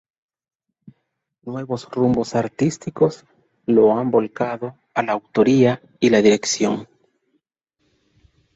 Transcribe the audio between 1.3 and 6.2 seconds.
Nuevos rumbos artísticos lo han volcado a la autoría y